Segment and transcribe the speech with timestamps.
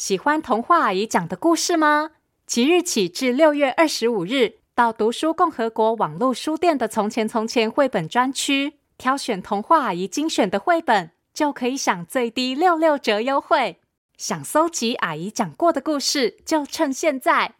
[0.00, 2.12] 喜欢童话阿姨讲的故事吗？
[2.46, 13.78] 即日起至六月二十五日，到读书共和国网络书店的“从前从前”绘本专区，挑选童话阿姨精选的绘本，就可以享最低六六折优惠。
[14.16, 17.56] 想搜集阿姨讲过的故事，就趁现在。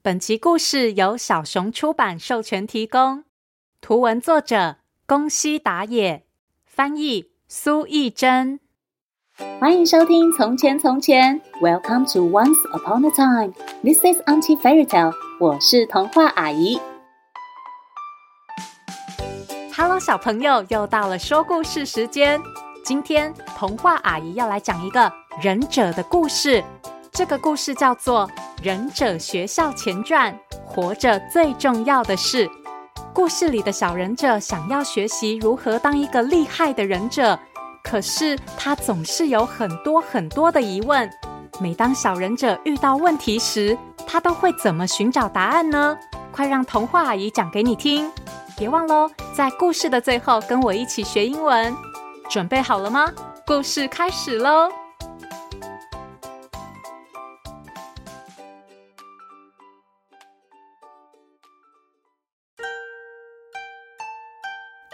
[0.00, 3.24] 本集故事由小熊出版授权提供，
[3.82, 6.24] 图文作者宫西达也，
[6.64, 8.58] 翻译苏懿祯。
[9.60, 13.52] 欢迎收听《从前从前》，Welcome to Once Upon a Time。
[13.82, 15.12] This is Auntie Fairy Tale。
[15.38, 16.80] 我是童话阿姨。
[19.76, 22.40] Hello，小朋友，又到了说故事时间。
[22.84, 26.62] 今天童话阿姨要来讲一个忍者的故事。
[27.12, 28.28] 这个故事叫做
[28.62, 30.32] 《忍者学校前传》，
[30.64, 32.50] 活着最重要的事。
[33.14, 37.38] 故事里的小忍者想要学习如何当一个厉害的忍者。
[37.92, 41.10] 可是他总是有很多很多的疑问。
[41.60, 45.98] 每当小忍者遇到问题时，他都会怎么寻找答案呢？
[46.32, 48.10] 快让童话阿姨讲给你听！
[48.56, 51.76] 别忘喽，在故事的最后跟我一起学英文。
[52.30, 53.12] 准备好了吗？
[53.46, 54.70] 故事开始喽！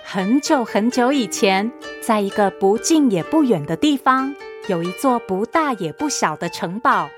[0.02, 1.70] 很久很久以前，
[2.08, 4.34] 在一个不近也不远的地方，
[4.66, 7.10] 有一座不大也不小的城堡。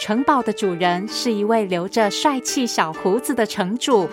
[0.00, 4.10] 城堡的主人是一位留着帅气小胡子的城主。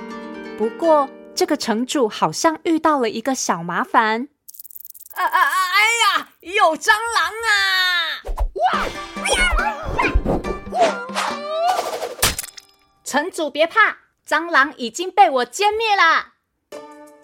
[0.55, 4.27] 不过，这个城主好像遇到了一个小麻烦。
[5.15, 5.51] 啊啊啊！
[5.73, 8.21] 哎呀，有蟑螂啊！
[8.75, 8.85] 哇
[13.03, 16.33] 城主别怕，蟑螂已经被我歼灭了。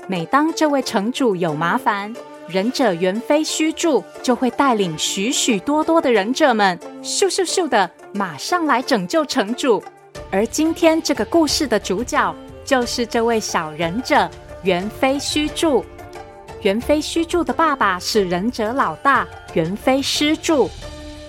[0.07, 2.15] 每当这位城主有麻烦，
[2.47, 9.83] 忍者猿飞须助就会带领许许多多的忍者们，咻咻咻的马上来拯救城主。
[10.31, 14.29] 而今天这个故事的主角就是这位小忍者
[14.63, 15.83] 猿飞须助。
[16.61, 20.69] 猿飞须助的爸爸是忍者老大猿飞师助，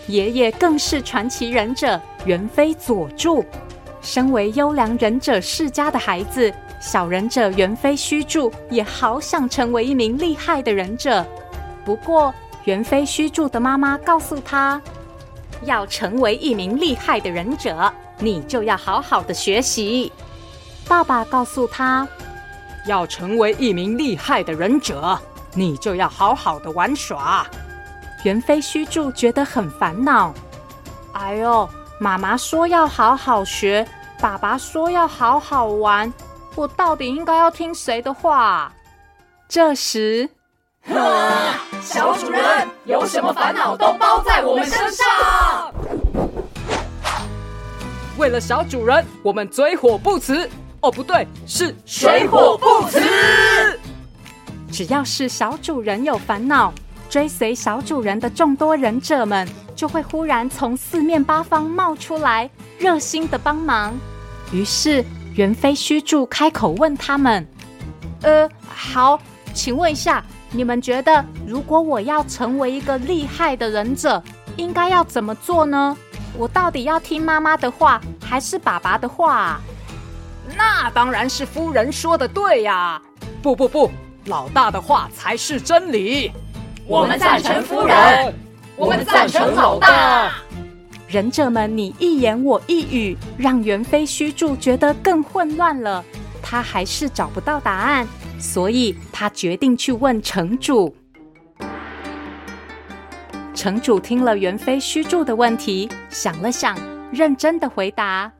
[0.08, 3.44] 爷爷更是传奇忍者猿飞佐助。
[4.02, 6.52] 身为优良忍者世家的孩子。
[6.86, 11.26] 小忍者猿飞虚助也好想成为一名厉害的忍者，
[11.84, 12.32] 不过
[12.62, 14.80] 猿飞虚助的妈妈告诉他，
[15.64, 20.12] 要成为一名厉害的忍者，你就要好好的学习。
[20.86, 22.06] 爸爸告诉他，
[22.86, 25.18] 要成为一名厉害的忍者，
[25.54, 27.44] 你就要好好的玩耍。
[28.22, 30.32] 猿飞虚助觉得很烦恼，
[31.14, 33.84] 哎呦，妈妈说要好好学，
[34.20, 36.12] 爸爸说要好好玩。
[36.56, 38.72] 我到底应该要听谁的话？
[39.46, 40.26] 这时，
[41.82, 45.70] 小主人有什么烦恼都包在我们身上。
[48.16, 50.48] 为了小主人，我们嘴火不辞。
[50.80, 53.78] 哦，不对，是水火不辞。
[54.72, 56.72] 只要是小主人有烦恼，
[57.10, 63.94] 追随小主人的众多忍者们就会忽然从四面八方冒出来，热心的帮忙。
[64.50, 65.04] 于是。
[65.36, 67.46] 猿飞须助开口问他们
[68.22, 69.20] ：“呃，好，
[69.52, 74.22] 请问一下，你们觉得如果我要成为一个厉害的忍者，
[74.56, 75.96] 应该要怎么做呢？
[76.38, 79.60] 我到底要听妈妈的话，还是爸爸的话啊？”
[80.56, 83.00] 那当然是夫人说的对呀！
[83.42, 83.90] 不不不，
[84.26, 86.32] 老大的话才是真理。
[86.86, 88.34] 我们赞成夫人，
[88.76, 90.32] 我们赞成老大。
[91.08, 96.04] 忍者们你一言我一语，让猿飞须助觉得更混乱了。
[96.42, 98.06] 他还是找不到答案，
[98.40, 100.94] 所以他决定去问城主。
[103.54, 106.76] 城主听了猿飞须助的问题，想了想，
[107.12, 108.32] 认真的回答：“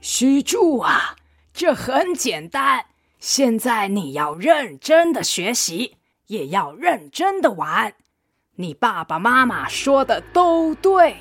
[0.00, 1.16] 须助啊，
[1.54, 2.84] 这很简单。
[3.18, 5.96] 现在你要认真的学习，
[6.26, 7.94] 也要认真的玩。
[8.56, 11.16] 你爸爸妈妈说的都对。”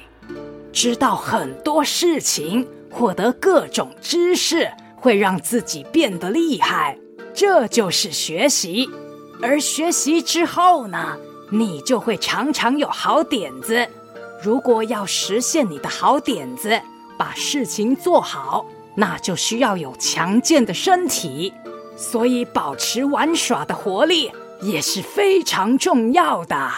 [0.71, 6.97] 知道很多事情，获得各种知识，会让自己变得厉害，
[7.33, 8.89] 这就是学习。
[9.41, 11.17] 而学习之后呢，
[11.51, 13.87] 你就会常常有好点子。
[14.43, 16.81] 如果要实现你的好点子，
[17.17, 18.65] 把事情做好，
[18.95, 21.53] 那就需要有强健的身体。
[21.97, 26.71] 所以，保持玩耍的活力也是非常重要的。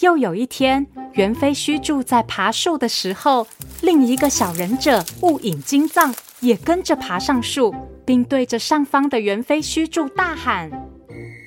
[0.00, 3.46] 又有一天，猿飞虚助在爬树的时候，
[3.80, 10.70] 另一个小忍者雾隐金藏也跟着爬上树，并对着上方的猿飞虚助大喊：“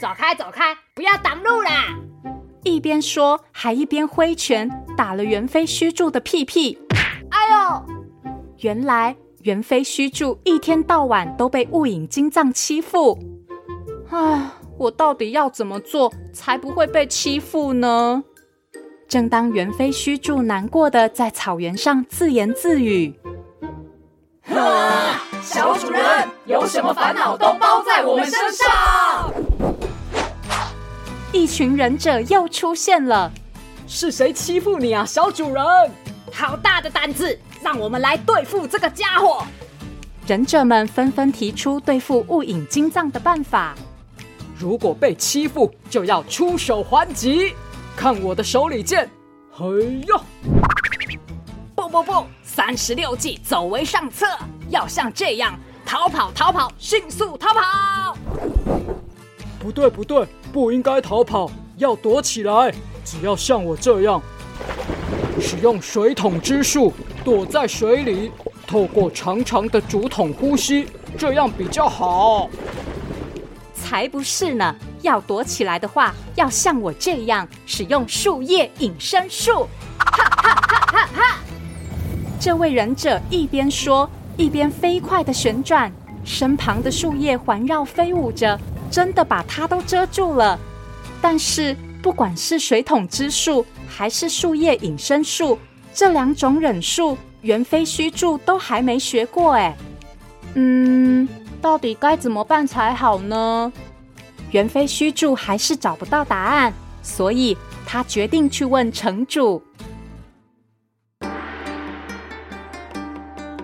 [0.01, 1.95] 走开，走开，不要挡路啦！”
[2.65, 4.67] 一边说，还一边挥拳
[4.97, 6.75] 打了猿飞虚助的屁屁。
[7.29, 7.85] 哎呦！
[8.61, 13.19] 原来猿飞虚助一天到晚都被雾隐金藏欺负。
[14.09, 14.49] 唉，
[14.79, 18.23] 我到底要怎么做才不会被欺负呢？
[19.09, 23.11] 正当猿飞虚助难过的在草原上自言自语
[24.55, 29.33] ：“啊，小主人，有什么烦恼都包在我们身上。”
[31.33, 33.31] 一群忍者又出现了。
[33.87, 35.65] 是谁欺负你啊，小主人？
[36.31, 39.43] 好大的胆子，让我们来对付这个家伙！
[40.27, 43.73] 忍者们纷纷提出对付雾影金藏的办法。
[44.55, 47.55] 如果被欺负，就要出手还击。
[47.95, 49.09] 看我的手里剑！
[49.51, 49.65] 嘿
[50.07, 50.21] 哟！
[51.75, 54.25] 不不不，三十六计，走为上策。
[54.69, 58.17] 要像这样，逃跑逃跑，迅速逃跑！
[59.59, 62.73] 不对不对，不应该逃跑，要躲起来。
[63.03, 64.21] 只要像我这样，
[65.41, 66.93] 使用水桶之术，
[67.23, 68.31] 躲在水里，
[68.65, 70.87] 透过长长的竹筒呼吸，
[71.17, 72.49] 这样比较好。
[73.73, 74.75] 才不是呢！
[75.01, 79.67] 要躲起来的话，要像我这样使用树叶隐身术。
[79.97, 81.39] 哈哈哈哈哈！
[82.39, 85.91] 这位忍者一边说，一边飞快地旋转，
[86.23, 88.59] 身旁的树叶环绕飞舞着，
[88.89, 90.59] 真的把他都遮住了。
[91.21, 95.59] 但是，不管是水桶之术，还是树叶隐身术，
[95.93, 99.53] 这两种忍术，猿飞须助都还没学过。
[99.53, 99.75] 哎，
[100.55, 101.27] 嗯。
[101.61, 103.69] 到底该怎么办才好呢？
[104.51, 107.55] 猿飞须助还是找不到答案，所以
[107.85, 109.61] 他决定去问城主。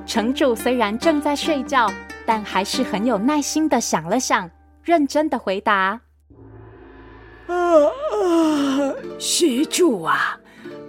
[0.05, 1.91] 城主虽然正在睡觉，
[2.25, 4.49] 但还是很有耐心的想了想，
[4.83, 5.99] 认真的回答
[7.47, 10.37] ：“啊啊，须助啊，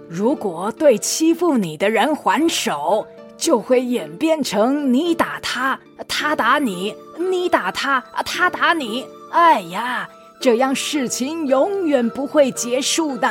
[0.09, 3.07] 如果对欺负你的人还手。”
[3.37, 9.05] 就会演变成你打他，他打你，你打他，他打你。
[9.31, 10.09] 哎呀，
[10.39, 13.29] 这样事情永远不会结束的。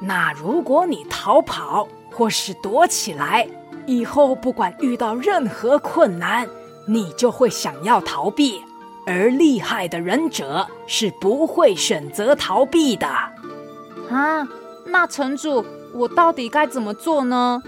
[0.00, 3.48] 那如果你逃跑或是躲起来，
[3.86, 6.48] 以后不管遇到任何困难，
[6.86, 8.62] 你就会想要逃避。
[9.06, 13.06] 而厉害的忍者是不会选择逃避的。
[14.10, 14.46] 啊，
[14.84, 15.64] 那城主，
[15.94, 17.62] 我到底该怎么做呢？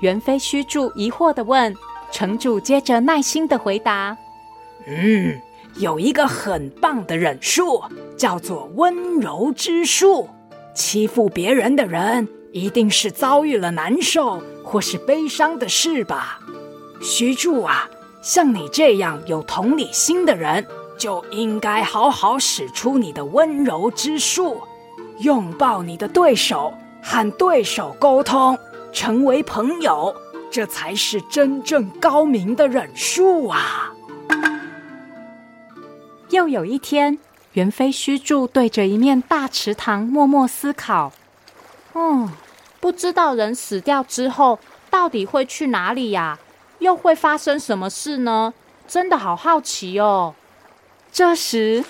[0.00, 1.74] 猿飞虚助疑惑的问，
[2.10, 4.16] 城主接着耐心的回答
[4.88, 5.38] ：“嗯，
[5.76, 7.82] 有一个很棒的忍术，
[8.16, 10.28] 叫做温柔之术。
[10.74, 16.38] 欺负别人的人，一定是遭遇了难受或是悲伤的事吧？
[17.00, 17.88] 须助啊，
[18.22, 20.66] 像你这样有同理心的人，
[20.98, 24.60] 就应该好好使出你的温柔之术，
[25.18, 26.72] 拥抱你的对手，
[27.02, 28.58] 和对手沟通。”
[28.92, 30.14] 成为朋友，
[30.52, 33.93] 这才是真正高明的忍术啊！
[36.34, 37.16] 又有一天，
[37.52, 41.12] 猿飞须助对着一面大池塘默默思考。
[41.94, 42.28] 嗯，
[42.80, 44.58] 不知道人死掉之后
[44.90, 46.36] 到底会去哪里呀？
[46.80, 48.52] 又会发生什么事呢？
[48.88, 50.34] 真的好好奇哦。
[51.12, 51.84] 这时，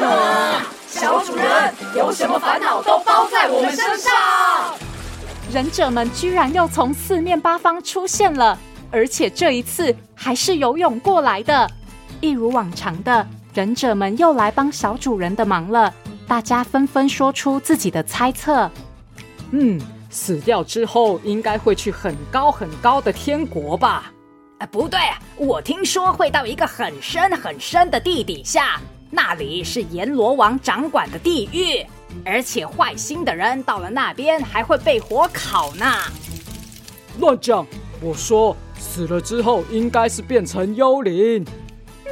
[0.00, 4.74] 啊，小主人，有什么烦恼都包在我们身上。
[5.52, 8.58] 忍者们居然又从四面八方出现了，
[8.90, 11.70] 而且这一次还是游泳过来的。
[12.22, 15.92] 一如往常的，忍者们又来帮小主人的忙了。
[16.26, 18.70] 大家纷纷说出自己的猜测。
[19.50, 19.78] 嗯，
[20.08, 24.10] 死掉之后应该会去很高很高的天国吧？
[24.58, 24.98] 啊，不对，
[25.36, 28.80] 我听说会到一个很深很深的地底下，
[29.10, 31.84] 那里是阎罗王掌管的地狱。
[32.24, 35.84] 而且坏心的人到了那边还会被火烤呢！
[37.18, 37.66] 乱讲！
[38.00, 41.44] 我说死了之后应该是变成幽灵。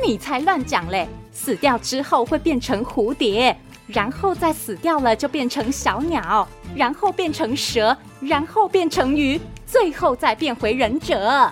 [0.05, 1.09] 你才乱讲嘞！
[1.33, 11.51] 死掉之后会变成蝴蝶，然后再死掉了就变成小鸟，然后变成蛇，然后变成鱼，最后再变回忍者。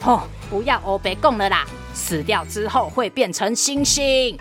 [0.00, 0.22] 吼！
[0.50, 1.64] 不要欧北共了啦！
[1.94, 4.38] 死掉之后会变成星星。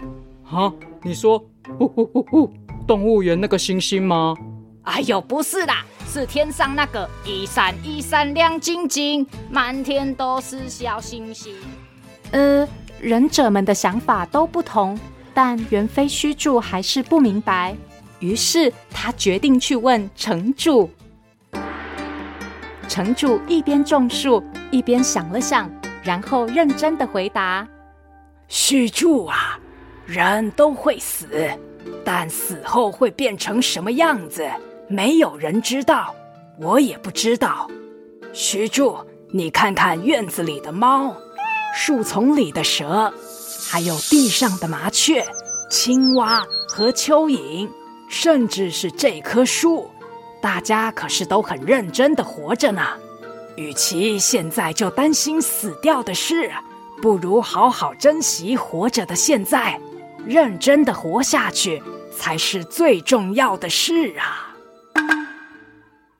[0.49, 0.71] 啊？
[1.01, 1.43] 你说？
[1.79, 2.53] 呼呼呼呼！
[2.85, 4.35] 动物园那个星星吗？
[4.83, 11.55] 哎呦，不是啦，是天上那个一闪一闪亮晶晶，满天都是小星星。
[12.31, 12.67] 呃，
[13.03, 14.97] 忍者们的想法都不同，
[15.33, 17.75] 但猿飞须助还是不明白，
[18.19, 20.89] 于是他决定去问城主。
[22.87, 24.41] 城主一边种树，
[24.71, 25.69] 一边想了想，
[26.01, 27.67] 然后认真的回答
[28.47, 29.59] ：“须助啊，
[30.05, 31.27] 人都会死。”
[32.05, 34.49] 但死后会变成什么样子，
[34.87, 36.15] 没有人知道，
[36.57, 37.69] 我也不知道。
[38.31, 38.95] 须助，
[39.31, 41.13] 你看看院子里的猫，
[41.75, 43.11] 树丛里的蛇，
[43.67, 45.25] 还有地上的麻雀、
[45.71, 47.67] 青蛙和蚯蚓，
[48.07, 49.89] 甚至是这棵树，
[50.39, 52.81] 大家可是都很认真的活着呢。
[53.55, 56.51] 与其现在就担心死掉的事，
[57.01, 59.79] 不如好好珍惜活着的现在，
[60.25, 61.81] 认真的活下去
[62.15, 64.55] 才是最重要的事啊。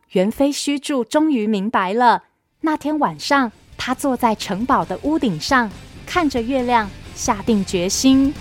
[0.10, 2.24] 元妃须助终于明白了。
[2.62, 5.70] 那天晚上，他坐在城堡的屋顶上，
[6.06, 8.34] 看着月亮，下定决心：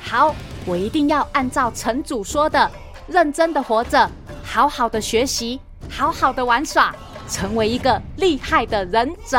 [0.00, 2.70] 好，我一定要按照城主说的，
[3.06, 4.10] 认真的活着，
[4.42, 6.94] 好好的学习，好好的玩耍，
[7.28, 9.38] 成为一个厉害的忍者。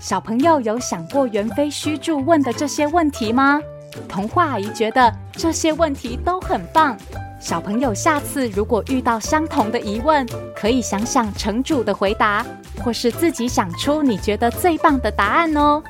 [0.00, 3.60] 小朋友有想过元妃须助问的这些问题吗？
[4.08, 6.96] 童话阿姨觉得这些问题都很棒。
[7.40, 12.44] 小朋友下次如果遇到相同的疑问，可以想想城主的回答，
[12.82, 15.80] 或是自己想出你觉得最棒的答案哦。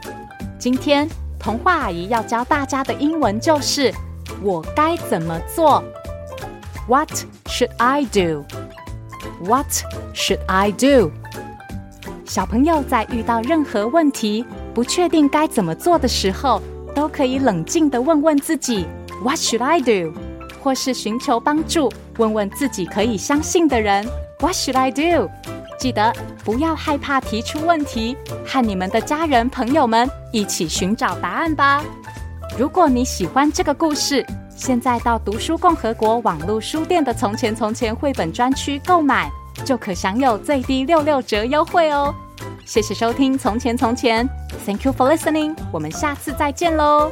[0.59, 3.91] 今天童话阿姨要教大家的英文就是
[4.45, 5.83] “我该怎么做
[6.87, 7.11] ”？What
[7.47, 9.67] should I do？What
[10.13, 11.11] should I do？
[12.27, 16.61] 小朋友在遇到任何问题，不确定该怎么做的时候，
[16.95, 18.87] 都可以冷静的问问自己
[19.23, 20.13] “What should I do？”
[20.63, 24.05] 或是寻求帮助，问问自己可以相信的人
[24.41, 25.31] “What should I do？”
[25.79, 26.13] 记得
[26.45, 31.85] 不要害怕提出问题，和你们的家人朋友们一起寻找答案吧。
[32.59, 39.31] 如果你喜欢这个故事，现在到读书共和国网络书店的“从前从前”绘本专区购买。
[39.65, 42.15] 就可享有最低六六折优惠哦！
[42.65, 44.25] 谢谢收听《从前从前》
[44.65, 47.11] ，Thank you for listening，我们下次再见喽。